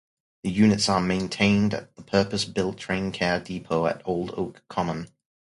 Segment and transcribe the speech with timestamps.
[0.41, 5.09] The units are maintained at the purpose-built train care depot at Old Oak Common.